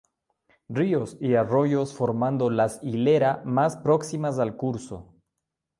[0.67, 5.13] Ríos y arroyos formando las hilera más próximas al curso.